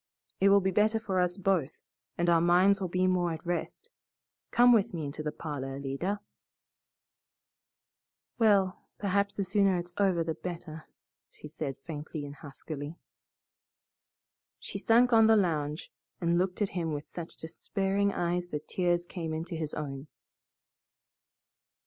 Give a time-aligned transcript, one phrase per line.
[0.39, 1.83] It will be better for us both,
[2.17, 3.91] and our minds will be more at rest.
[4.49, 6.21] Come with me into the parlor, Alida."
[8.39, 10.85] "Well, perhaps the sooner it's over the better,"
[11.29, 12.97] she said faintly and huskily.
[14.57, 19.05] She sunk on the lounge and looked at him with such despairing eyes that tears
[19.05, 20.07] came into his own.